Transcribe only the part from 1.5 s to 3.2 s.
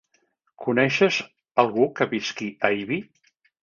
algú que visqui a Ibi?